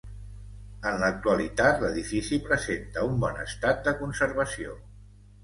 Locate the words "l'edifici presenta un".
1.83-3.21